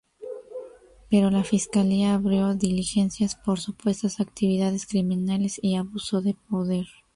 [1.11, 6.87] Pero la fiscalía abrió diligencias por supuestas actividades criminales y abuso de poder.